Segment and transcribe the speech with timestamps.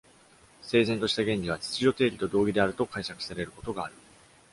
[0.63, 3.93] 「整然とした原理」は「秩序定理」と同義であると解釈されることがある。